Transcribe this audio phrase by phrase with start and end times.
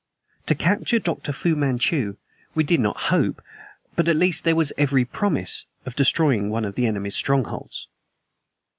[0.47, 1.31] To capture Dr.
[1.31, 2.17] Fu Manchu
[2.55, 3.39] we did not hope;
[3.95, 7.87] but at least there was every promise of destroying one of the enemy's strongholds.